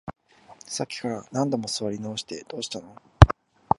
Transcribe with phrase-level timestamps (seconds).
[0.65, 2.99] さっきから何度も座り直して、どうしたの？